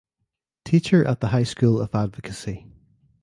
[0.65, 2.65] Teacher at the High School of Advocacy.